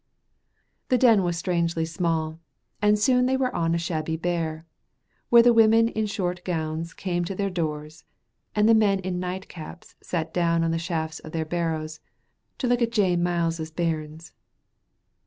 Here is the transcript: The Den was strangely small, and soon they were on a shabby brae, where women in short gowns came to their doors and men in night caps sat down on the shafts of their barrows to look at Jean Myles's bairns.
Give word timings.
The 0.89 0.97
Den 0.97 1.21
was 1.21 1.37
strangely 1.37 1.85
small, 1.85 2.39
and 2.81 2.97
soon 2.97 3.27
they 3.27 3.37
were 3.37 3.55
on 3.55 3.75
a 3.75 3.77
shabby 3.77 4.17
brae, 4.17 4.63
where 5.29 5.53
women 5.53 5.89
in 5.89 6.07
short 6.07 6.43
gowns 6.43 6.95
came 6.95 7.23
to 7.25 7.35
their 7.35 7.51
doors 7.51 8.03
and 8.55 8.65
men 8.79 8.97
in 9.01 9.19
night 9.19 9.47
caps 9.47 9.93
sat 10.01 10.33
down 10.33 10.63
on 10.63 10.71
the 10.71 10.79
shafts 10.79 11.19
of 11.19 11.33
their 11.33 11.45
barrows 11.45 11.99
to 12.57 12.65
look 12.65 12.81
at 12.81 12.91
Jean 12.91 13.21
Myles's 13.21 13.69
bairns. 13.69 14.33